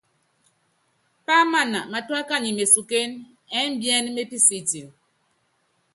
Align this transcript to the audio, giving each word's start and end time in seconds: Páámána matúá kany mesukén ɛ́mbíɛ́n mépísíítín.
Páámána 1.25 1.79
matúá 1.93 2.21
kany 2.29 2.49
mesukén 2.59 3.11
ɛ́mbíɛ́n 3.59 4.05
mépísíítín. 4.15 4.87